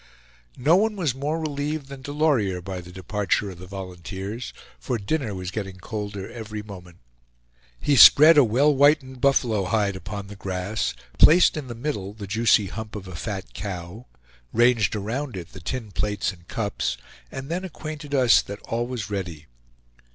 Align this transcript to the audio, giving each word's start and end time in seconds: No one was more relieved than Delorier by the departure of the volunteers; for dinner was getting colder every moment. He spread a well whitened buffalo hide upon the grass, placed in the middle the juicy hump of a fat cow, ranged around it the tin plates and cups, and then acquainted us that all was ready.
No 0.57 0.75
one 0.77 0.95
was 0.95 1.13
more 1.13 1.39
relieved 1.39 1.85
than 1.85 2.01
Delorier 2.01 2.59
by 2.59 2.81
the 2.81 2.91
departure 2.91 3.51
of 3.51 3.59
the 3.59 3.67
volunteers; 3.67 4.51
for 4.79 4.97
dinner 4.97 5.35
was 5.35 5.51
getting 5.51 5.75
colder 5.77 6.27
every 6.27 6.63
moment. 6.63 6.97
He 7.79 7.95
spread 7.95 8.35
a 8.35 8.43
well 8.43 8.73
whitened 8.73 9.21
buffalo 9.21 9.65
hide 9.65 9.95
upon 9.95 10.25
the 10.25 10.35
grass, 10.35 10.95
placed 11.19 11.55
in 11.55 11.67
the 11.67 11.75
middle 11.75 12.15
the 12.15 12.25
juicy 12.25 12.65
hump 12.65 12.95
of 12.95 13.07
a 13.07 13.15
fat 13.15 13.53
cow, 13.53 14.07
ranged 14.51 14.95
around 14.95 15.37
it 15.37 15.49
the 15.51 15.61
tin 15.61 15.91
plates 15.91 16.31
and 16.33 16.47
cups, 16.47 16.97
and 17.31 17.49
then 17.49 17.63
acquainted 17.63 18.15
us 18.15 18.41
that 18.41 18.59
all 18.61 18.87
was 18.87 19.11
ready. 19.11 19.45